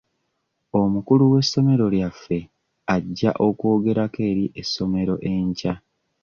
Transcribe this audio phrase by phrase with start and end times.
[0.81, 2.37] Omukulu w'essomero lyaffe
[2.95, 5.73] ajja okwogerako eri essomero enkya.